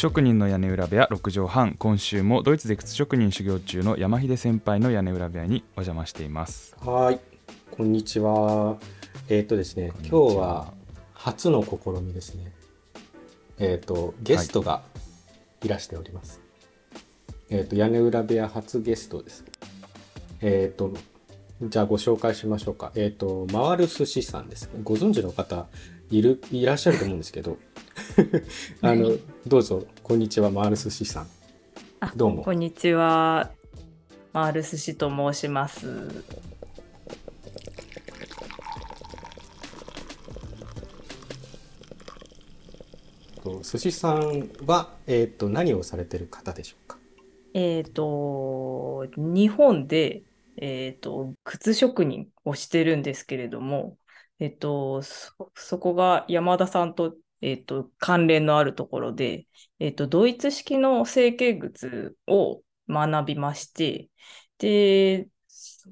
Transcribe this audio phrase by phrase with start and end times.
[0.00, 7.20] 職人の屋根裏部屋6畳半今週もドイツで靴職人修行中の山秀先輩の屋根裏部屋にお邪魔していますはい、
[7.70, 8.78] こんにちは。
[9.28, 10.72] えっ、とですね、今日は
[11.12, 12.50] 初の試みですね。
[13.58, 14.80] えっ、と、ゲストが
[15.62, 16.40] いらしております。
[17.50, 19.44] えっ、と、屋根裏部屋初ゲストです。
[20.40, 20.94] えっ、と、
[21.60, 22.90] じゃあご紹介しましょうか。
[22.94, 24.70] えっ、と、回る寿司さんです。
[24.82, 25.66] ご存知の方
[26.10, 27.58] いる、いらっしゃると思うんですけど、
[28.82, 31.28] あの、どうぞ、こんにちは、回る寿司さん。
[32.00, 33.50] あどうもこんにちは。
[34.32, 35.86] マール寿司と申します。
[43.42, 46.98] と寿司さんは、えっ、と、何をされてる方でしょうか？
[47.54, 50.22] えっ、と、日本で、
[50.56, 53.96] えっ、と、靴職人をしてるんですけれども、
[54.38, 59.46] えっ、と、そ、そこが山田さんと、えっ、と、関連のあるところで、
[59.78, 64.08] えっ、と、ドイツ式の成形靴を学びまして、
[64.58, 65.28] で、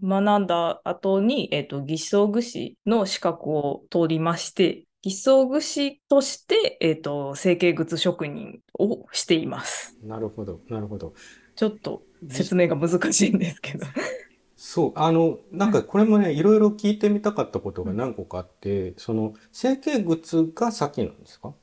[0.02, 9.96] 学んだ後に、えっ、と、義装具師の資格を取りまして、義装具師として、えっ、と、成形靴職人をしています。
[10.02, 11.14] なるほど、なるほど。
[11.54, 13.86] ちょっと説明が難しいんですけど。
[14.58, 21.54] そう、あの、なんかこれもね、いろいろ聞いてみたかったことが何個かあって、その、成形靴が先なんですか？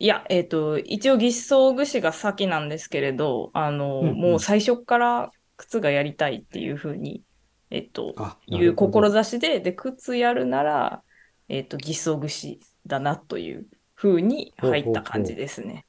[0.00, 4.20] いや、えっと、一応、義装具師が先なんですけれど、あの、うんうん。
[4.20, 7.24] もう最初から靴がやりたいっていうふうに、
[7.70, 8.74] えっと、あ、いう。
[8.76, 11.02] 志で、で、靴やるなら、
[11.48, 15.84] えっと、義装具師だなというふうに入った感じですね。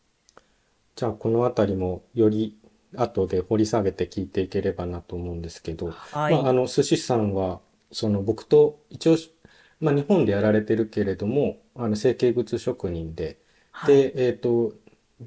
[0.95, 2.58] じゃあ、このあたりもより
[2.95, 6.33] 後で掘り下げて聞いていければなと思うんですけど、はい。
[6.33, 9.17] まあ、あの、寿司さんは、その、僕と一応、
[9.79, 13.39] まあ、日本でやられてるけれども、あの、成形靴職人で、
[13.71, 13.95] はい。
[13.95, 14.73] で、えっと、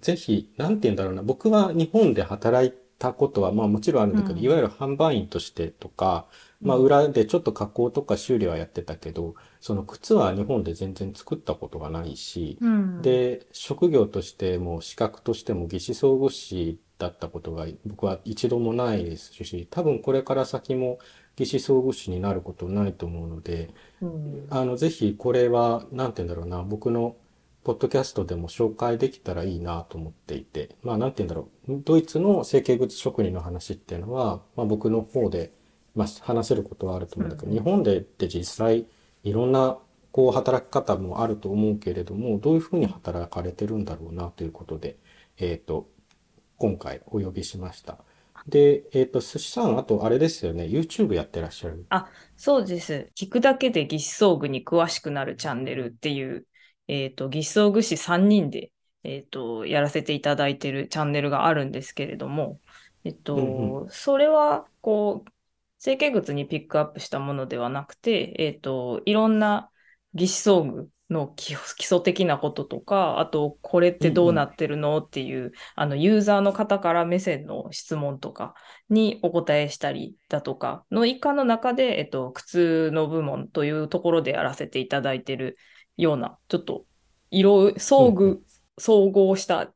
[0.01, 6.27] ぜひ、なんて言うんだろうな、僕は日本で働いたことは、まあもちろんあるんだけど、うんいわゆる販売員としてとか、
[6.61, 13.03] まあうん裏でちょっと加工とか修理はやってたけど、その靴は日本で全然作ったことがないし、うん。
[13.03, 20.99] で、職業としても資格としても技師装具士だったことが僕は一度もないですし、多分これから先も
[21.37, 23.71] 技師装具士になることないと思うので、
[24.01, 24.47] うん。
[24.51, 27.17] あの、ぜひこれは、なんて言うんだろうな、僕の
[27.65, 35.53] ポッドキャストでも紹介できたらいいなと思っていて、まあ、なんて言うんだろう、ドイツの成形靴職人の話っていうのは、まあ、僕の方で、
[35.95, 38.87] まあ、話せることはあると思うんだけど、日本でって実際、
[39.25, 39.79] いろんな、
[40.13, 44.97] こう、働き方もあると思うけれども、どういうふうに働かれてるんだろうなということで、
[45.39, 45.89] えっと、
[46.63, 47.99] 今回お呼びしました。
[48.47, 51.85] で、えっと、寿司さん、あと、あれですよね、YouTube やってらっしゃる。
[52.37, 53.11] そうです。
[53.17, 56.47] 聞くだけで義装具に詳しくなるチャンネルっていう、
[56.87, 58.71] えっと、義装具師3人で、
[59.03, 62.61] えっと、やらせていただいてるチャンネルがあるんですけれども、
[63.03, 63.35] えっと、
[63.83, 65.31] うんそれは、こう、
[65.81, 69.69] 成形靴にピックアップしたものではなくて、えっと、いろんな
[70.15, 78.55] 義肢装具の基基礎的なこととか、あと、これってどうなってるのっていう、あの、ユーザーの方から目線の質問とか
[78.89, 85.57] にお答えしたりだとかの以下の中で、えっと、靴の部門というところでやらせていただいてる
[85.97, 86.85] ような、ちょっと、
[87.31, 88.43] 色、総うんう具、
[88.79, 89.73] 総合した、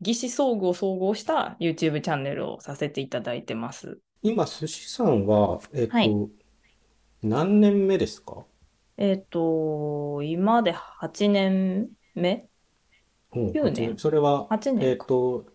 [0.00, 3.98] 義肢装具を総合した YouTube チャンネルをさせていただいてます。
[4.22, 6.10] 今、寿司さんは、えっと、はい。
[7.22, 8.44] 何年目ですか？
[9.00, 12.50] えっと、今で8年目
[13.34, 13.98] うん9八年。
[13.98, 14.90] それは、8年か。
[14.90, 15.46] えっと、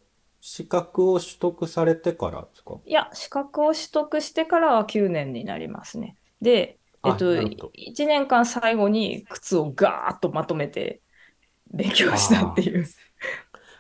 [0.41, 2.79] 資格を取得されてからですか？
[2.85, 6.17] いや、資格を取得してからは9年になりますね。
[6.41, 7.73] で、えっあと、なるほど。
[7.73, 11.01] 1年間最後に靴をガーッとまとめて
[11.73, 12.88] 勉強したっていう。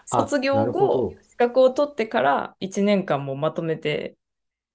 [0.09, 1.19] あ 卒業なるほ後、ど。
[1.29, 4.17] 資格を取ってから1年間もまとめて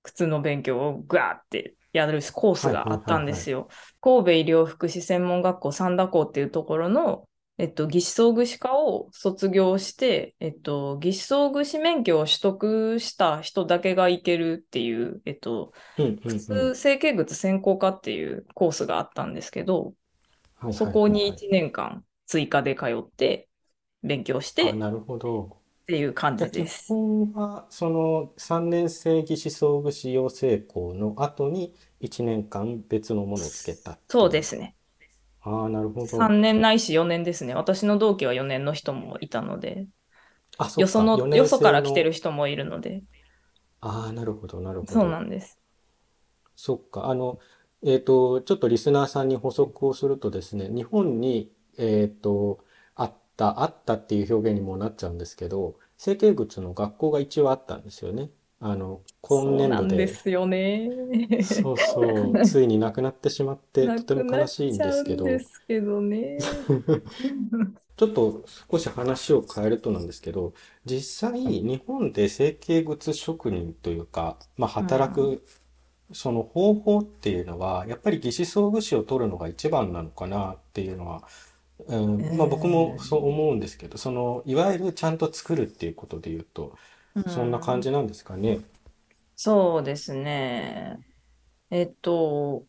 [0.05, 3.69] 靴の勉強をガーってやるコースがあったんですよ。
[4.01, 7.29] 神戸医療福祉専門学校三田校っていうところの、
[7.59, 16.71] えっと、義肢装具士科を卒業して、えっと、義肢装具士免許を取得した人だけが行けるっていう、えっと、うんうんうん。
[16.71, 19.95] 靴成形靴専攻科っていうコースがあったんですけど、
[20.55, 23.49] はいそこにはいはい1年間追加で通って
[24.03, 24.73] 勉強しはい。
[24.73, 25.60] てあ、なるほど。
[25.91, 26.95] っていう感じです。
[26.95, 34.77] 本は、その3年生技師装具士養成校の後に1年間別のものをつけたそうですね。
[35.43, 36.07] ああ、なるほど。
[36.07, 37.55] 3年ないし4年ですね。
[37.55, 39.87] 私の同期は4年の人もいたので、
[40.59, 43.03] あ、そよその、よそから来てる人もいるので、
[43.83, 45.03] ああ、なるほど、なるほど。
[45.03, 45.59] そうなんです。
[46.57, 47.07] そっか。
[47.07, 47.39] あの、
[47.83, 52.67] えっと、ちょっとリスナーさんに補足をするとですね、日本に、えっと、あっ
[53.41, 58.29] た、あったっていう表現にもなっちゃうんですけど、成形靴の学校が一応あったんですよね。
[58.61, 60.91] あの、今年度で、なんですよね。
[61.43, 66.39] そうそう、ついになくなってしまって、な とても悲しいんですけど、ですけどね。
[67.97, 70.53] ちょっと少し話を変えるとなんですけど、
[70.85, 75.43] 実際、日本で成形靴職人というか、まあ、働く、
[76.13, 81.25] その方法っていうのは、やっぱり義肢装具士を取るのが一番なのかなっていうのは、
[81.89, 81.97] う
[82.33, 86.77] ん、まあ僕もそう思うんですけど、その、いわゆるちゃんと作るっていうことで言うと、
[87.27, 88.61] そんな感じなんですかね。
[89.37, 90.99] そうですね。
[91.71, 92.69] えっと、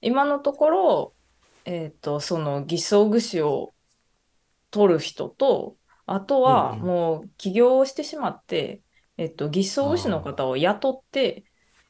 [0.00, 1.16] 今のところ、
[1.64, 3.74] えっと、その偽装具士を
[4.70, 8.82] 取る人と、あとはうんうんもう起業をしてしまって、
[9.18, 11.44] えっと、偽装具士の方を雇って、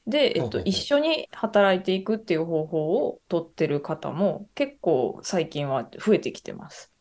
[0.07, 6.93] で、えっと、一緒に働いていくっていう方法を取ってる方も結構最近は増えてきてます。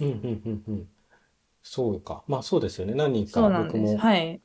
[0.00, 0.88] うん、うん、うん、うん。
[1.62, 2.24] そうか。
[2.28, 2.94] まあそうですよね。
[2.94, 3.96] 何人かそうなんです。
[3.96, 4.42] 僕もはい。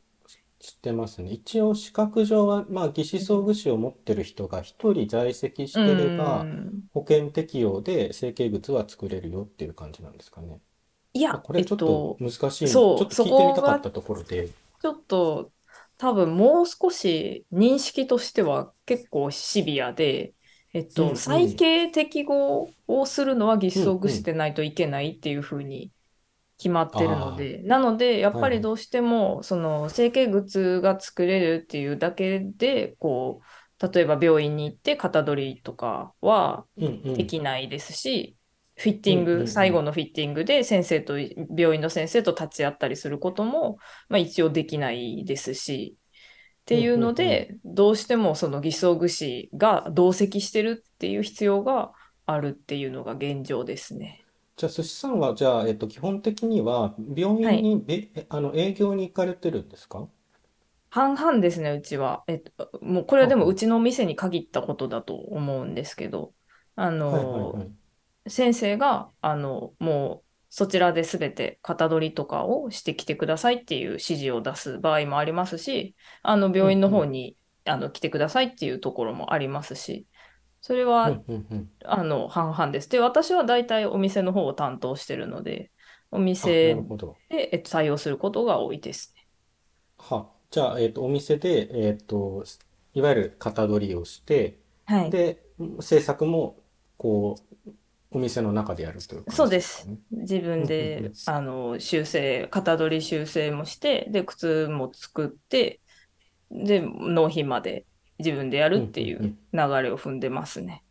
[0.59, 1.31] 知ってますね。
[1.31, 6.53] 一応資格上は、まあ義肢装具士を持ってる人が一人在籍してれば、う
[6.83, 10.61] ん保険適用で成形靴は作れるよっていう感じなんですかね。
[11.13, 14.49] いや、これちょっとと、難しいちょっと聞いてみたかったところで、
[14.79, 15.53] ちょっと
[15.97, 20.33] 多分もう少し認識としては結構シビアで、
[20.73, 25.91] えっと、ん再形適合をするのは義肢装具してないといけないっていうふうに
[26.57, 36.65] 決まってるので、なのでやっぱりどうしてもその成形靴が作れるっていうだけでこう例えば病院に行って型取りとかは。
[37.13, 38.36] できないですし、
[38.77, 43.77] フィッティング、うんうんうん最後のフィッティングで先生と、病院の先生と立ち会ったりすることも、
[44.09, 45.97] まあ、一応できないですし、
[46.61, 51.93] っていうので、どうしてもその偽装具士が同席してるっていう必要が
[52.25, 54.25] あるっていうのが現状ですね。
[54.57, 60.09] じゃあ、寿司さんは、じゃあ、えっと、基本的には、病院に、べえあの、営業に行かれてるんですか？
[60.89, 62.23] 半々ですね、うちは。
[62.27, 66.33] えっと、もうこれはでもははうちの店に限ったことだと思うんですけど、
[66.75, 67.86] あはいはいの、はい。
[68.29, 80.07] 先生が、あの、もう、そちらで全て型取りとかをしてきてくださいっていう指示を出す場合もありますし、あの、病院の方に、あの、来てくださいっていうところもありますし、
[80.61, 81.71] それうは、んうんうん。
[81.85, 82.89] あの、半々です。
[82.89, 85.71] で、私は大体お店の方を担当してるので、
[86.11, 86.85] お店。
[87.29, 89.27] で、えっと、対応することが多いですね。
[89.97, 92.43] は、じゃあ、えっと、お店で、えっと、
[92.93, 95.17] いわゆる型取りをして、はい。
[95.17, 95.43] で、
[95.81, 96.57] 制作も、
[96.97, 97.46] こう、
[98.17, 99.91] お店の中でやるという感じそうでです。
[100.11, 105.81] 自分うんうんうんで、あの、修正、型取り修正もして、で、靴も作って、
[106.51, 107.87] で、納品まで
[108.19, 110.83] 自分でやるっていうんうんう流れを踏んでますね。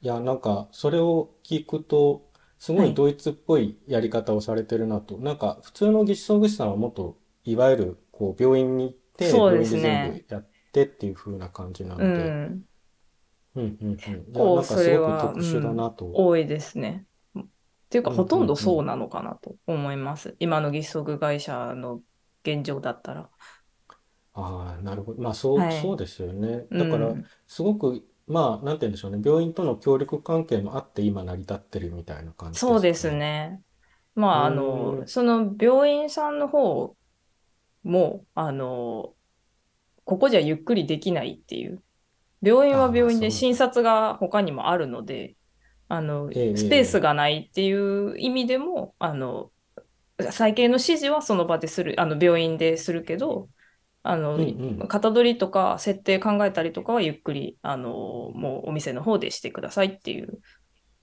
[0.00, 5.18] いや、なんか、それを聞くと、すごはいいドイツっぽいやり方をされてるなと。
[5.18, 12.46] なんか、普通の義肢装具士さんはもっと、いわゆる、こう、病院に行って、そう病院でですね全部やってっていう風な感じなのうで、ん。
[12.46, 12.64] うん
[13.54, 13.92] うんうん。
[13.92, 16.06] いや、こうなんかすごくそれは特殊だなと。
[16.12, 17.06] 多いですね。
[17.38, 17.46] っ
[17.90, 20.36] ていうか、うんうんうんほとんどそうなのかなと思います。
[20.40, 22.02] 今の義足会社の
[22.44, 23.30] 現状だったら。
[24.34, 25.22] ああ、なるほど。
[25.22, 26.66] まあ、そう、はいそうですよね。
[26.70, 27.30] うだから、ん。
[27.46, 29.20] すごく、まあ、なんて言うんでしょうね。
[29.24, 33.16] 病院との協力関係もあって、今成り立ってるみたいな感じそうですね。
[33.16, 33.62] ね。
[34.14, 36.96] まあ、あうの、んその病院さんの方
[37.84, 39.16] も、あの、
[40.04, 41.82] ここじゃゆっくりできないっていう。
[42.42, 43.30] 病院は病院で。
[43.30, 45.36] 診察が他にもあるので、
[45.88, 49.52] あの、ええ、えスペースえ、がないっていう意味でも、あの、
[50.32, 53.50] 再建の指示はその場でする、あの、病院でするけど、
[54.02, 54.88] あの、うんうん。
[54.88, 57.90] 型取りとか設定考えたりとかはゆっくり、あの、
[58.34, 60.40] もうお店の方でしてくださいっていう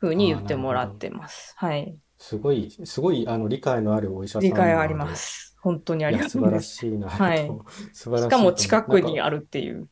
[0.01, 0.98] 風にああ、言ってもらっ。
[0.98, 1.53] てます。
[1.58, 2.00] はい。
[2.19, 5.55] すごい、すごい、あの、理解のあるお医者理さ解あります。
[5.62, 6.62] 本当にありいや、素晴らがとうです。
[6.62, 7.58] しいなはい。
[7.58, 8.67] と、 素晴しかもらしいと思う。
[8.67, 9.89] なんか、近くにあるっていう。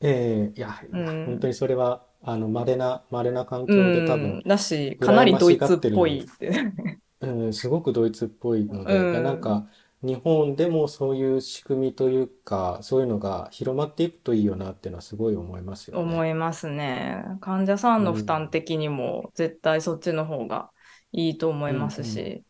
[0.00, 1.48] ええいや、ういや本当ん。
[1.48, 4.42] にそれは、あの、稀な、稀な環う境で多分、ん。
[4.44, 6.50] だし、かなりドイツっしがってるぽいって。
[7.20, 9.40] うん、すごくドイツっぽいのうで、いや、なんん。
[9.40, 9.70] か、
[10.02, 16.12] 日本でもそういう仕組みというか、そういうのが広まっていくといいよなっていうのはすごい思いますよね。
[16.12, 17.24] 思いますね。
[17.40, 20.70] 患者さんうの負担ん、的にも絶対そっちの方が
[21.12, 22.28] いいと思いうん、ますうん。
[22.28, 22.44] し。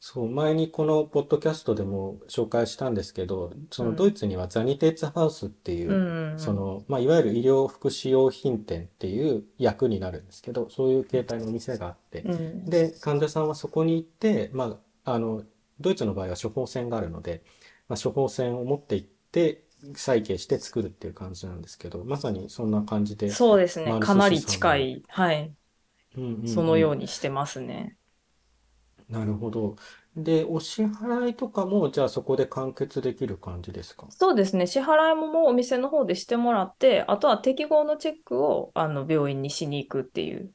[0.00, 4.08] そう、前にこのポッドキャストでも紹介したんですけど、そうのドん。
[4.08, 5.92] イツにはザニテーツハウスっていうう、
[6.36, 6.54] そん。
[6.54, 12.64] の、まあ、いわゆる医療福祉用品店っていう役になるんですけど、そういう形態のお店があって、うん。
[12.66, 15.44] で、患者さんはそこに行って、まあ、あの、
[15.80, 17.42] ドイツの場合は処方箋があるので、
[17.88, 19.64] まあ、処方箋を持って行って、
[19.94, 23.96] 再形して作るっていう感じなんですけど、まさにそんな感じで、そうですね。
[23.96, 25.02] かなり近い。
[25.08, 25.54] はい。
[26.16, 26.78] うんうんそのうん。
[26.78, 27.97] ようにしてますね。
[29.10, 29.76] なるほど。
[30.16, 34.08] で、お支払いとかも、じゃあそこで完結できる感じですか？
[34.10, 34.66] そうですね。
[34.66, 40.52] 支払いももうお店の方でしてもらって、あとは適合のチェックをあの病院にしに行くっていう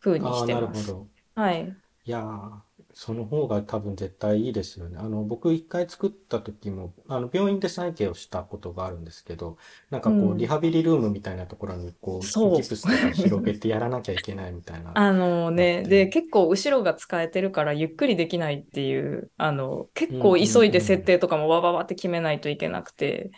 [0.00, 0.60] 風にああ、してます。
[0.60, 1.08] なるほど。
[1.34, 1.78] はい。
[2.04, 4.98] いやー、その方が多分絶対いいですよね。
[4.98, 9.58] あの、僕一回作った時も、あの、病院で再起をしたことがあるんですけど、
[9.90, 14.92] なんかこう、うんリハビリルームみたいなところに、こう、そうギプスとか広げてやらなきゃいけないみたいな。
[14.98, 23.30] あのね、で、結構後ろが使えてるからゆっくりできないっていう、あの、結構急いで設定とかもわわわって決めないといけなくて、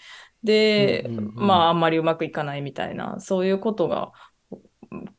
[0.42, 4.12] で、うんうんうんまああんまりうまくいかないみたいな、そういうことが、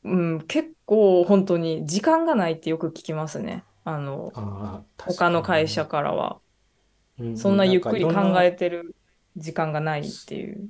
[0.04, 3.64] うん、結構本当に時間がないってよく聞きますね。
[3.84, 4.32] あの、
[4.98, 6.36] 他の会社からは。
[7.20, 8.96] うんうんそんなゆっくり考えてる
[9.38, 10.70] 時間がないっていう。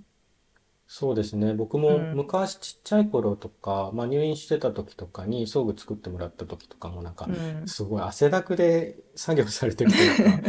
[0.88, 1.53] そうですね。
[1.55, 10.41] 僕もうん昔ちっちゃい頃とか、まあ入院してた時とかに装具作ってもらった時とかもなんかうん、すごい汗だくで作業されてるというか、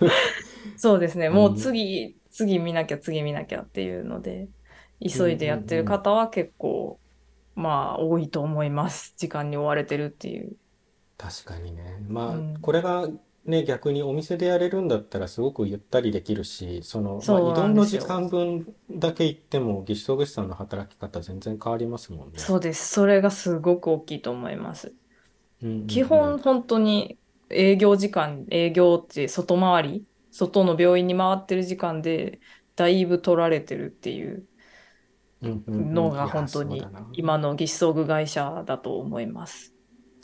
[0.76, 1.30] そうですね。
[1.30, 4.48] もううん次、次見なきゃ、次見なきゃっていうので、
[5.00, 7.00] 急いでやってる方は結構、
[7.54, 9.14] まあ、多いと思います。
[9.16, 10.56] 時間に追われてるっていう。
[11.18, 11.98] 確かにね。
[12.08, 13.08] まうんあ、これが
[13.44, 22.38] ね、逆にお店でやれるんだったらすごくゆったりできるし、その、まそうあ、移動のなんですよ時間分だけ行っても、技師装具士さんの働き方全然変わりますもんね。
[22.38, 22.88] そうです。
[22.92, 24.96] それがすごく大きいと思います。
[25.62, 27.20] うんうんうん基本、本当に
[27.50, 32.40] 営業時間、営業って外回り、外の病院に回ってる時間で、
[32.76, 34.48] だいぶ取られてるっていう
[35.42, 39.74] うんうんうんのが本当にそうだな今の技師装具会社だと思います。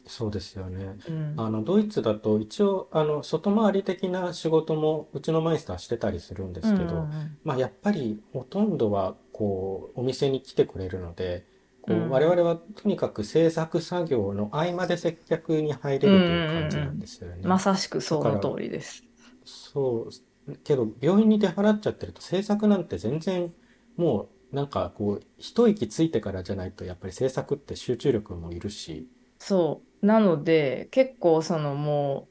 [0.06, 0.96] そうですよね。
[1.08, 1.34] うん。
[1.38, 11.46] あの、ドイツだと一応、あの、外回り的な仕事もうちのマイスターしてたりするんですけど、うんうんうんまあ、やっぱりほとんどはこうお店に来てくれるので
[11.82, 17.46] こううん我々はとにかく制作作業の合間で接客に入れるという感じなんですよね。
[17.46, 19.04] まさしくその通りです。
[19.44, 20.08] そ
[20.48, 23.52] うけど病院に出払っちゃってると制作なんて全然
[23.96, 29.08] もうなんかこう一息ついてからじゃないとやっぱり制作って集中力もいるし。
[29.46, 30.06] そう。
[30.06, 32.30] なので、結構そのも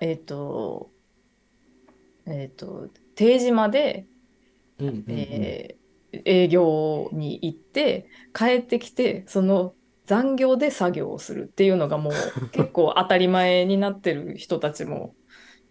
[0.00, 0.92] う、えっと、
[2.26, 4.06] えっと、定時まで、
[4.78, 5.80] うんうんうんえー
[6.24, 12.12] 営業に行って、帰ってきて、その残業で作業をするっていうのがもう
[12.50, 15.14] 結構当たり前になってる人たちも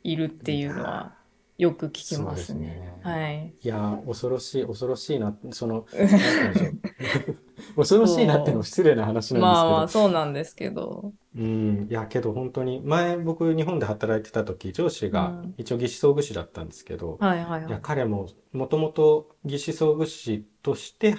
[0.02, 1.14] いるっていうのは
[1.58, 2.94] よく聞きますすね。
[3.34, 3.54] い。
[3.62, 7.39] いやー恐ろしい恐ろしいなその なんて言うんでしょう
[7.80, 11.14] 恐ろしいなっていうのも失礼な話なんですけど、まあまあ、そうなんですけど。
[11.36, 15.54] うん、いやけど本当に前僕日本で働いてた時上司がうん。
[15.58, 17.72] 一応技師装具士だったんですけど、はいはいはい。
[17.72, 17.80] や。
[17.82, 21.16] 彼ももともと技師装具士として、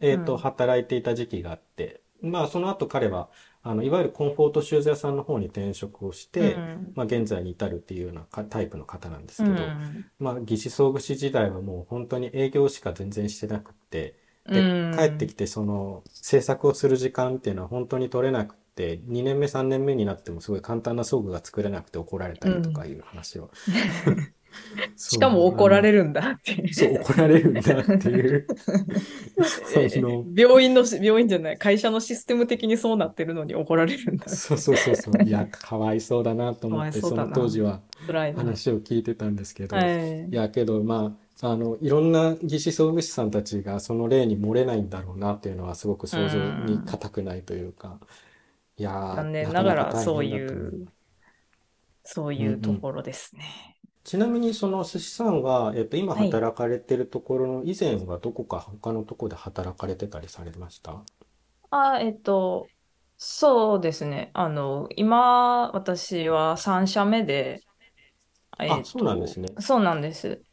[0.00, 0.38] えーとうん。
[0.38, 3.28] 働いていた時期があってまあその後彼は
[3.62, 6.92] あのいわゆるコンフォートシューズ屋さんの方に転職をして、うん。
[6.94, 10.04] まあ、現在に至るっていうようなかタイプの方なんですうけど、ん。
[10.18, 23.50] まあ、義肢装具士時代はもう本当に営業しか全然してなくってで、うん帰ってきてその制作をする時間っていうのは本当に取れなくて2年目3年目になってもすごい簡単な装具が作れなくて怒られたりとかいう話を、
[24.96, 26.74] しかも怒られるるんだっていう。
[26.74, 28.46] そう怒られるんだっていう
[29.90, 34.28] その病院のし、病院じゃない、会社のシステム的にそうなってるのに怒られるんだ。
[34.28, 37.80] そうそうそうそう いやかわいそうだなと思ってそその当時は。
[38.06, 40.34] 話を聞いてたんですけど、はいい。
[40.34, 48.00] やけどまああのいろんな技師装具士さんたちがその例に漏れないんだろうなっていうのはすごく想像に難くないというか、
[48.76, 50.76] いやー残念ながらそういう、
[52.04, 53.80] そういうところですね。
[54.04, 61.02] ちなみにその寿司さんは、えっと、今はい働かれてるところの以前はどこか他のところで働かれてたりされました？
[61.70, 62.72] あ、えっと、
[63.16, 64.30] そうですね。
[64.34, 67.60] あの、今、私は3社目で、
[68.60, 70.43] えっとそうなんですねそうなんです。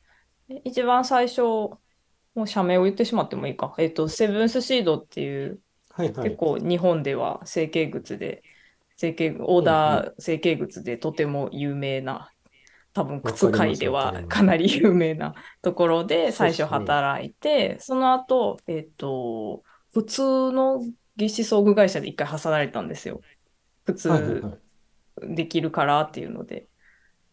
[0.53, 3.73] で一番最初、もう社名を言ってしまってもいいか。
[3.77, 5.59] えっと、セブンスシードっていう、
[5.93, 8.43] はいはい結構日本では成形靴で、
[8.95, 12.31] 成形、オーダー成形靴でとても有名な、
[12.93, 20.81] 多分靴界ではわかなり有名な ところで最初働いて、その後、えっと、普通の
[21.17, 23.21] 技師装具会社で一回働いたんですよ。
[23.85, 24.59] 普通
[25.21, 26.67] できるからっていうので。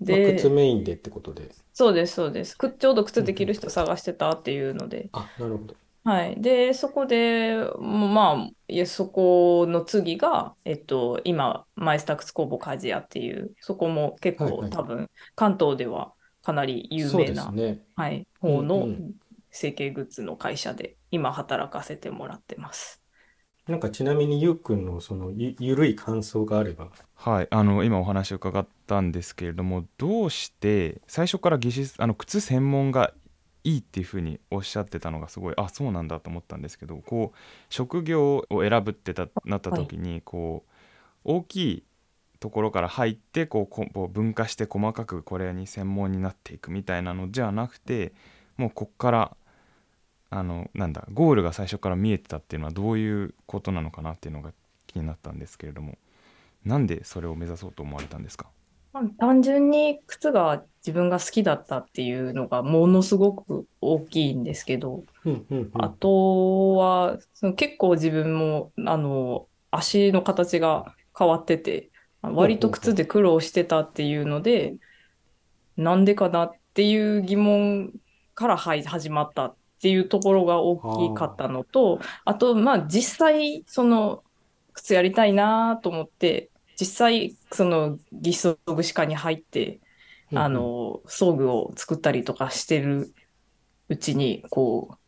[0.06, 1.50] まあ、で、靴メインでってことで。
[1.72, 2.56] そうです、そうです。
[2.56, 5.74] くちょうど靴できる人探してたっていうので、あなるほど。
[6.04, 6.40] はい。
[6.40, 14.70] で、そこで、まあ、いや、そこの次が、えっと、今、マイスタックス工房鍛冶屋っていう、そこも結構はいはい。
[14.70, 17.84] 多分、関東ではかなり有名な、ね。
[17.94, 19.12] はい、方のん
[19.50, 22.97] 成形グッズの会社で、今働かせてもらってます。
[23.68, 26.88] なんかちなみにゆうくんのそのゆゆるい感想があれば。
[27.14, 33.12] はい、あの今お話を伺ったんですけれどもどうして最初から技師あの靴専門が
[33.64, 37.36] いいっていうふうにおっしゃってたのがすごいあそうなんだと思ったんですけどこう
[37.68, 40.70] 職業を選ぶってたなった時に、こう
[41.24, 41.84] 大きい
[42.40, 48.12] ところから入ってこうここう分化して細かくこれに専門になっていくみたいなのじゃなくて
[48.56, 49.36] もうこっから
[50.30, 54.52] あのなんだゴールが最初から見えてたっていうのはどういうことなのかなっていうのが
[54.86, 55.98] 気になったんですけれども。
[56.64, 58.48] なんでそれを目指そうと思われたんですか？
[58.92, 65.70] まあ単純に靴が自分が好きだったっていうのがものすごく大きいんですけど、うんうんうん。
[65.74, 71.90] あとはその結構自分もあの足の形が変わってて
[72.22, 74.74] 割と靴で苦労してたっていうので
[75.76, 77.92] なんでかなっていう疑問
[78.34, 84.22] からはい始まったっていうところが大きかったのとあとまあ実際その
[84.72, 89.80] 靴やりたいなと思って実際その義肢装具歯科に入って
[90.34, 93.12] あの装具を作ったりとかしてる
[93.88, 94.98] うちにこ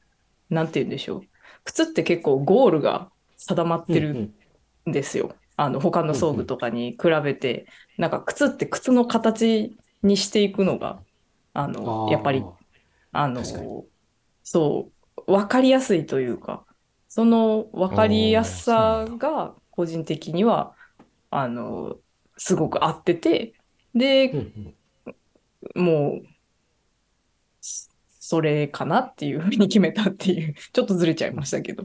[0.50, 1.22] うなんて言うんでしょう。
[1.64, 5.34] 靴って結構ゴールが定まってるんですよ。
[5.56, 7.66] あの他の装具とかに比べて、
[7.98, 11.00] なんか靴って靴の形にしていくのが
[11.52, 12.42] あのやっぱり
[13.12, 13.42] あの
[14.52, 14.90] そ
[15.26, 16.64] う分かりやすいというか
[17.09, 20.75] その分かりやすさが個人的には
[21.30, 21.97] あの
[22.37, 23.54] すごく合ってて
[23.95, 24.75] で、うんうん
[25.75, 26.26] もう、
[27.61, 27.90] そ
[28.30, 31.85] それかなっていうふうに決めたっていう、ちょっとずれちゃいましたけど。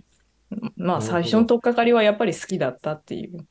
[0.77, 3.45] まあ、最初の取っかかりはやっぱり好きだったっていう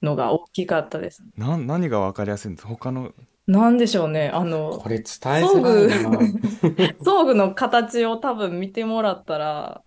[0.00, 1.24] のが大きかったです。
[1.36, 2.66] な何が分かりやすいんです？
[2.66, 3.12] 他の
[3.46, 4.28] なんでしょうね。
[4.30, 5.06] あのこ、れ伝え
[5.44, 6.18] づらいな。
[7.02, 9.84] 装具の形を多分見てもらったら、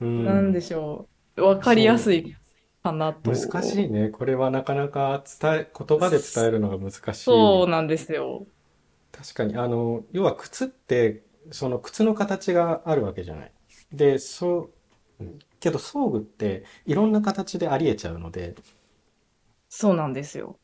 [0.00, 1.42] うんなんでしょう。
[1.42, 2.36] わかりやすい
[2.82, 3.32] かなと。
[3.32, 4.08] 難しいね。
[4.10, 7.30] これはなかなか伝え、言葉で伝えるのが難しい。
[7.30, 8.46] そうなんですよ。
[9.12, 13.52] 確かに、あの、要は靴って、その靴の形があるわけじゃない。
[13.92, 14.70] で、そ
[15.20, 18.54] う、うんけど装具っていろんな形でありえちゃうので、
[19.68, 20.60] そうなんですよ。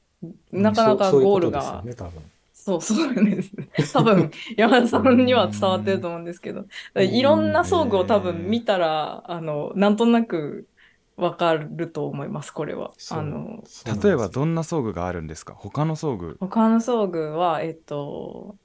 [0.52, 1.82] なかなかゴールが。
[1.84, 2.22] ね、多分。
[2.54, 3.50] そうそうなんです。
[3.92, 6.64] 多分 山田さんには伝わってると思うんですけど、
[6.96, 10.68] いろんな装具を多分見たら、あの、なんとなく
[11.16, 12.92] わかると思います、これは。
[13.10, 13.64] あの、
[14.02, 15.54] 例えばどんな装具があるんですか？
[15.54, 16.36] 他の装具。
[16.40, 18.56] 他の装具は、えっと、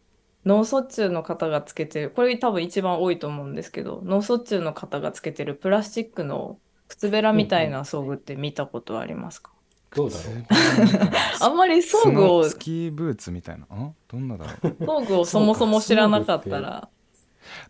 [0.46, 9.57] 脳卒中の方がつけてる、これ多分一番多いと思うんですけど、脳卒中の方がつけてるプラスチックの靴べらみたいな装具って見たことはありますか？
[9.98, 10.46] どうだろう。
[11.42, 13.66] あんまり装具を、スキーブーツみたいな。
[13.70, 14.86] あどんなだろう。
[14.86, 16.90] 装具をそもそも知らなかったら、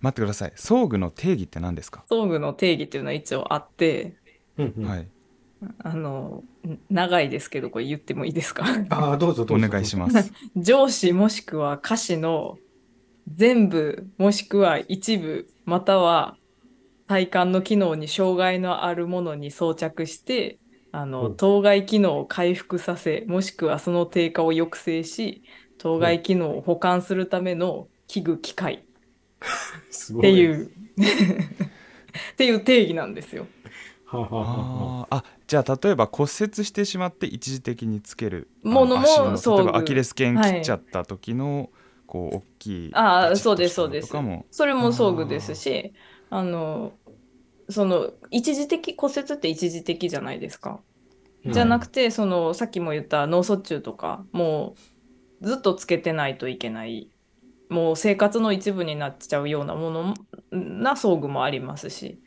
[0.02, 0.54] 待ってください。
[0.56, 4.18] 装具の定義って何ですか、装具の定義っていうのは一応あって、
[4.58, 4.86] うんうん。
[4.86, 5.08] はい。
[5.80, 8.66] あの、ん長いですけど、これ言ってもいいですか？
[8.90, 9.66] ああ、どうぞどうぞ。
[9.66, 10.32] お願いします。
[10.56, 12.58] 上司もしくは下肢の
[13.32, 16.36] 全部もしくは一部または
[17.08, 20.60] 体幹の機能に障害のあるものに装着して
[20.98, 21.38] あのうん。
[21.38, 25.44] 当該機能を回復させもしくはその低下を抑制し
[25.78, 28.84] 当該機能を補完するための器具機械。
[30.18, 30.72] っていう。
[32.34, 33.46] っていう定義なんですよ。
[34.06, 41.70] はあはあはあじゃあ例えば骨折してしまって一時的につけるあものも足の装具例えばアキレス腱切っちゃった時の、
[42.08, 44.14] こう大きいあそうですそうです。
[44.50, 45.94] それも装具ですし
[46.30, 46.94] あの
[47.70, 50.80] その一時的骨折って一時的じゃないですか。
[51.45, 54.76] じゃなくて、そのさっきも言った脳卒中とかも
[55.41, 57.10] うずっとつけてないといけない
[57.69, 60.13] もう生活の一部になっちゃうようなもの
[60.52, 62.21] な装具もありますし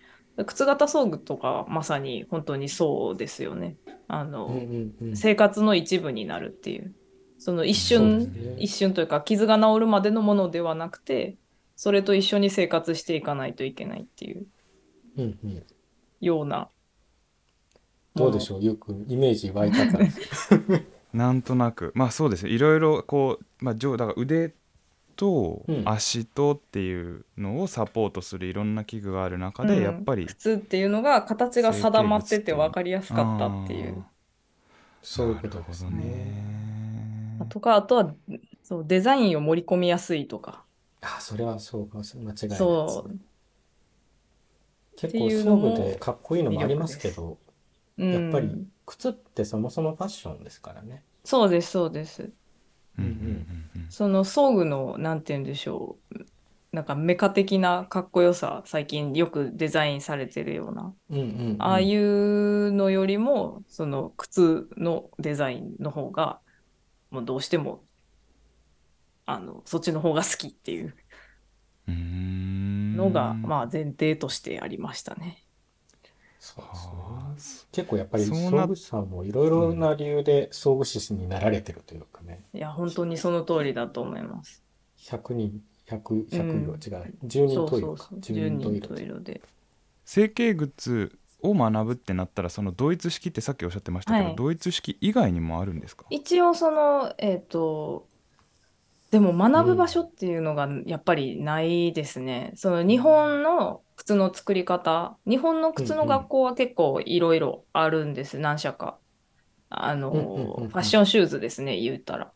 [0.47, 3.77] 靴型装具とかはまさに本当にそうですよね。
[4.09, 5.17] あの、うんうんうん。
[5.17, 6.95] 生活の一部になるっていう。
[7.39, 8.57] その一瞬、ね。
[8.59, 11.39] 一瞬というか傷が治るまでのものではなくて
[11.75, 14.47] それと一緒に生活していかないといけないっていう
[16.21, 16.69] ような
[18.15, 18.65] どうでしょう？
[18.65, 19.99] よくイメージ湧いたか。
[19.99, 20.09] な。
[21.13, 21.93] なんとなく。
[21.95, 22.51] まあそうですね。
[22.51, 24.55] いろいろこう、まあ、上だから腕
[25.17, 25.83] とうん。
[25.87, 29.83] 足とっていうのをサポートするいろんな器具がある中で、うん。
[29.83, 34.03] やっぱり靴っていうのが形が定まってて分かりやすかったっていう。
[35.03, 35.91] そういうことですね。
[35.91, 37.47] ね。
[37.51, 38.15] とかあとは
[38.63, 40.65] そうデザインを盛り込みやすいとか。
[41.03, 41.99] あ、それはそうか。
[41.99, 42.57] 間違いないです。
[42.57, 43.19] そう。
[44.97, 47.37] 結構装具でかっこいいのもありますけど、うん
[48.07, 51.05] やっぱり靴ってそもそもファッションですからね。
[51.25, 52.31] そうですそうです。
[52.99, 53.87] うんうんうんうん。
[53.91, 56.19] その装具のなんて言うんでしょう
[56.73, 61.57] なんかメカ的なかっこよさ、最近よくデザインされてるような、うんうんうん。
[61.59, 66.41] ああいうのよりも、その靴のデザインの方が、
[67.11, 67.83] もうどうしても、
[69.27, 70.95] あの、そっちの方が好きっていう。
[71.89, 75.45] のが、まあ前提としてありましたね。
[76.39, 76.93] そうですね
[77.73, 84.63] 結構やっぱり総具師さんもいろいろな理由で総具師になられてるというかね、いや、本当にその通りだと思います。
[84.99, 87.87] 100人、100、100うん色、違う、10人トイレか。
[87.87, 88.19] そうそう。
[88.19, 89.41] 10 10人で。
[90.05, 96.05] 成形靴を学ぶってなったらそのドイツ式ってさっきおっしゃってましたけど、はいドイツ式以外にもあるんですか？
[96.11, 98.07] 一応その、えっと、
[99.11, 102.53] でも学ぶ場所っていうのがやっぱりないですね。
[102.57, 108.99] その日本の靴の作り方、日本の靴の学校は結構いろいろあるんです、何社か。
[109.69, 110.69] あの、うんうんうんうん。
[110.69, 112.33] ファッションシューズですね、言ったら。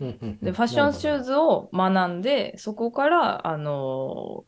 [0.00, 0.38] うんうんうん。
[0.38, 4.46] で、ファッションシューズを学んで、そこから、あの、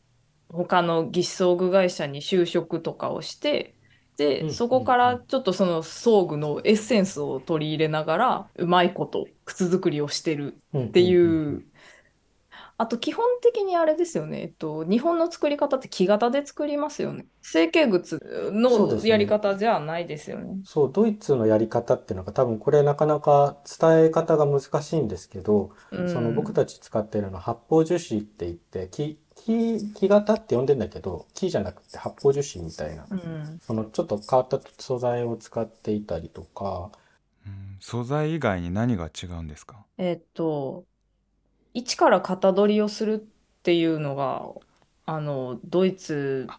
[0.49, 3.75] 他の義肢装具会社に就職とかをして、
[4.17, 11.63] で、うんそこからちょっとその装具のエッセンスを取り入れながら、うまいこと靴作りをしてるっっていう。
[12.83, 17.25] あと基本的にあれですよね、えっと、日本の作り方って木型で作りますよね。
[17.41, 19.01] 成形靴そうですね。
[19.03, 20.57] のやり方じゃないですよね。
[20.65, 26.09] そう、ドイツのやり方っていうのが多分これなかなか伝え方が難しいんですけど、うん。
[26.09, 33.59] その僕たち使ってるのは発泡樹脂って言って、木、木、木型って呼んでんだけど、木じゃなくて発泡樹脂みたいな、うん。
[33.61, 36.91] そのちょっと変わった素材を使っていたりとか、
[37.45, 37.77] うん。
[37.79, 39.85] 素材以外に何が違うんですか？
[39.97, 40.85] えっと、
[41.73, 44.43] 一から型取りをするっていうのが、
[45.05, 46.55] あの、ドイツ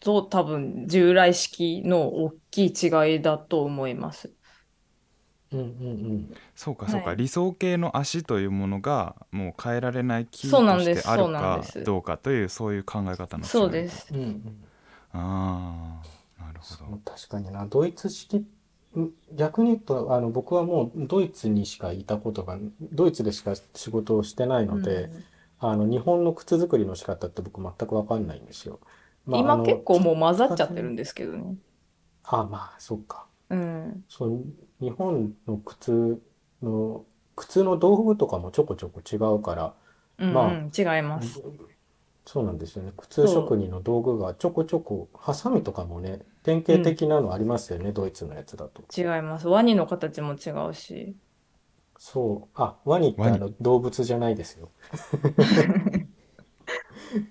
[0.00, 4.34] と多分従来式の大きい違いだと思います。
[5.52, 5.68] うんうんう
[6.14, 6.34] ん。
[6.54, 14.12] そうかそうか、はい理想形の足というものがもう変えられない木そうなんとしですそうなんてあるかですどうかというそういう考え方の違いそうです。
[14.12, 14.64] うんうん。
[15.12, 16.02] あ
[16.38, 18.46] あなるほど確かにな、ドイツ式、ん
[19.32, 25.24] 逆に言うと、あの、僕はもうドイツにしかいたことが、ドイツでしか仕事をしてないので、うん
[25.58, 28.80] あの、日本の靴作りの仕方って僕全くわかんないんですよ。
[29.26, 31.56] まあ、あ今の結構もう混ざっちゃってるんですけどね。
[32.24, 33.26] あ、まあ、そっか。
[33.50, 34.04] うん。
[34.08, 34.44] そう、
[34.80, 36.22] 日本の靴
[36.62, 37.04] の、
[37.36, 39.74] 靴の道具とかもちょこちょこ違うから、
[40.18, 41.42] うんまあうん、違います。
[42.26, 42.92] そうなんですよね。
[42.96, 48.82] 靴職人の道具がちょこちょこ、ハサミとかもね、典型的なのありますよね、ドイツのやつだと。
[48.96, 49.48] 違います。
[49.48, 51.16] ワニの形も違うし。
[51.98, 52.48] そう。
[52.54, 54.70] あ、ワニってあの動物じゃないですよ。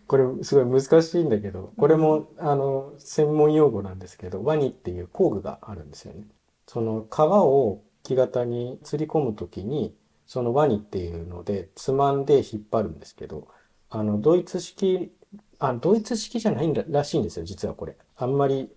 [0.07, 6.27] これすごい難しいんだけど、これもあの専門用語なんですけど、ワニっていう工具があるんですよね。
[6.67, 13.47] その皮を木型に吊り込むときに、そのワニっていうのでつまんで引っ張るんですけど、
[13.93, 15.11] あのドイツ式、
[15.59, 17.95] あ、ドイツ式じゃないんだらしいんですよ、実はこれ。
[18.15, 18.69] あんまり、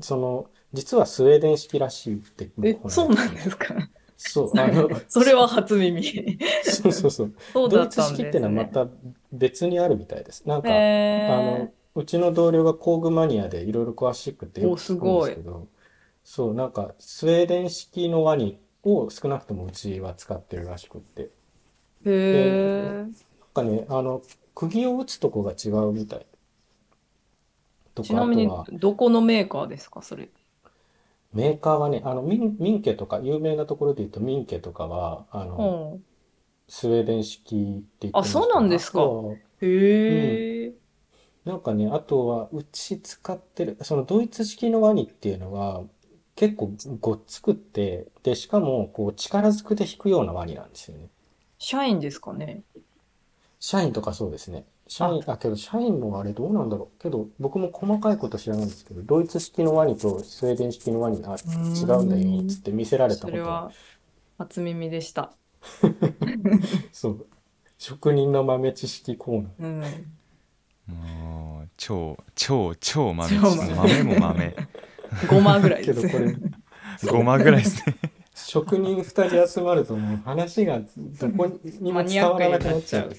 [0.00, 2.50] その、実はスウェーデン式らしいって。
[2.64, 3.74] え、そうなんですか？
[4.16, 6.02] そう、あの、 それは初耳。
[6.62, 7.34] そうそうそう。
[7.52, 8.40] そうドイツだったん式って。
[8.40, 8.88] のはまた
[9.32, 10.48] 別にあるみたいです。
[10.48, 15.68] なんか、あへの、うちの同僚が工具マニアでいろいろ詳しくてよおく聞くんですけど、
[16.24, 21.30] そう、なんか、スウェーデン式のワニを少なくともうちは使ってるらしくって。
[22.04, 23.12] ーへー
[23.54, 24.22] なんかね、あの、
[24.54, 26.26] 釘を打つとこが違うみたい。
[27.94, 30.28] とか、ちなみにあとは、どこのメーカーですか、それ。
[31.32, 36.04] メーカーはね、あの、ミン、ミンケとか、有名なところで言うとミンケとかは、あの、うん
[36.68, 40.74] スウェーデン式って言ってあそうなんですかあとはへえ。
[41.44, 45.84] なんかね、あとは、うち使ってる、そのドイツ式のワニっていうのは、
[46.36, 51.08] 結構ごっつくって、で、しかも、こう、力ずくで引くようなワニなんですよね。
[51.58, 52.62] 社員ですかね。
[53.62, 54.64] 社員とかそうですね。
[54.88, 57.00] 社員、あ、けど、社員もあれどうなんだろう。
[57.00, 63.28] けど、僕も細かいこと知らないんですけど、ドイツ式のワニとスウェーデン式のワニが違うんだよ、つって見せられたこ。
[63.28, 63.70] それは
[64.36, 65.32] 初耳でした。
[66.90, 67.26] そう。
[67.78, 69.52] 職人の豆知識コーナー。
[70.88, 70.96] うん。
[70.96, 74.56] もう超超超豆超豆豆も豆
[75.12, 76.24] 5万ぐらいけど、ですこ。
[76.24, 76.36] れ、
[77.12, 77.96] 5万ぐらいですね
[78.34, 80.80] 職人2人集まるともう話が
[81.20, 81.46] どこ
[81.80, 83.12] にも伝わらなくなっちゃう。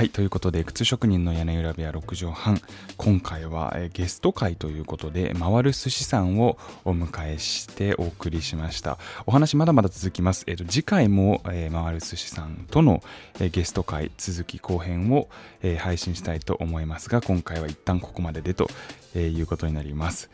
[0.00, 2.58] はいということで靴職人の屋根裏部屋6畳半。
[2.96, 8.96] 今回は、ゲスト会ということで回る寿司さんをお迎えしてお送りしました。
[9.26, 13.02] お話まだまだ続きます、えーと、次回も、えー、回る寿司さんとの、
[13.40, 15.28] え、ゲスト会続き後編を、
[15.62, 18.70] え、配信したいと思いますが今回は一旦ここまででと、
[19.14, 20.30] えいうことになります。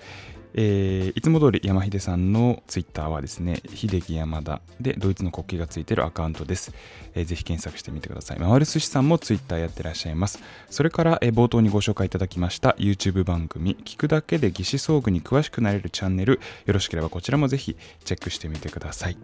[0.55, 6.73] えー、いつも通り山秀さんのツイッターはですね、秀樹山田でドイツの国旗がついているアカウントです。
[7.15, 8.39] えー、ぜひ検索してみてください。
[8.39, 10.41] 回る寿司さんもツイッターやってらっしゃいます。
[10.71, 19.17] それから、えー、冒頭にご紹介いただきました YouTube 番組、聞くだけで義肢装具に詳しくなれるチャンネル、よろしければこちらもぜひチェックしてみてください。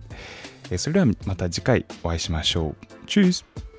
[0.70, 2.76] えー、それではまた次回お会いしましょう。
[3.06, 3.71] チュース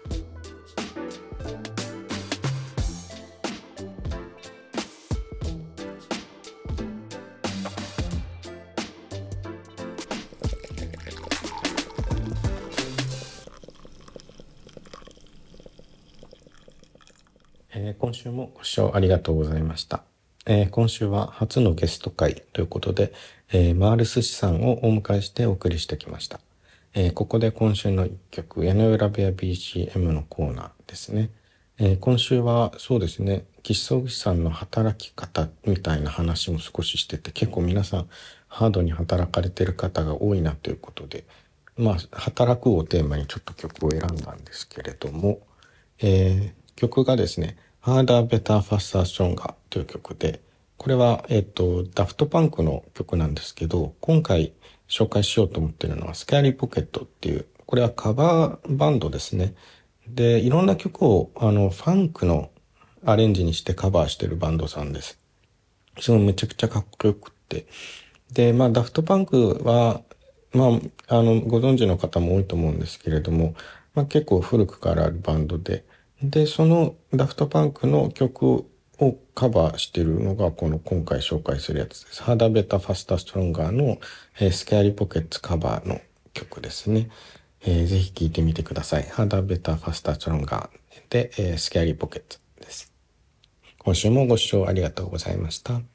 [18.63, 20.03] ご視聴ありがとうございました。
[20.45, 23.11] えー、今週は初のゲスト会ということで、
[23.51, 26.39] えー、マール寿司さんをお迎えしてお送りしてきました。
[26.93, 31.29] えー、ここで今週の一曲、屋根裏部屋 BGM のコーナーですね。
[31.77, 38.07] え、今週はそうですね、岸葬儀さんの働き方みたいな話も少ししてて、結構皆さん
[38.47, 41.25] ハードに働かれてる方が多いなということで、
[41.75, 45.41] まあ、働くをテーマにちょっと曲を選んだんですけれども、
[45.99, 50.39] えー、曲がですね、Harder, Better, Faster, Stronger という曲で、
[50.77, 54.53] これは、えっ、と、ダフトパンクの曲なんですけど、今回
[54.87, 59.53] 紹介しようと思ってるのは、スキャリーポケットっていう、これはカバーバンドですね。
[60.07, 62.51] で、いろんな曲を、あの、ファンクの
[63.03, 65.19] アレンジにしてカバーしてるバンドさんです。
[65.99, 67.65] すごいめちゃくちゃかっこよくって。
[68.31, 70.01] で、まあ、ダフトパンクは、
[70.53, 73.55] まあ、あの、ご存知の方も多いと思うんですけれども、
[73.93, 75.83] まあ、結構古くからあるバンドで、
[76.23, 78.65] で、その Daft Punk の曲
[78.99, 82.23] をカバーしてるのがこの今回紹介するやつです。
[82.23, 83.99] Harder Better Faster Stronger の、
[84.39, 85.99] えー、 Scary Pockets カバーの
[86.33, 87.09] 曲ですね。
[87.65, 89.03] えー、ぜひ聴いてみてください。
[89.03, 92.93] Harder Better Faster Stronger で、えー、 Scary Pockets です。
[93.79, 95.92] 今週もご視聴ありがとうございました。